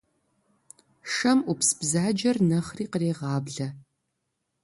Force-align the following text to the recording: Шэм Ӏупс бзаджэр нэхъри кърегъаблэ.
Шэм 1.13 1.39
Ӏупс 1.45 1.69
бзаджэр 1.79 2.37
нэхъри 2.49 2.85
кърегъаблэ. 2.91 3.67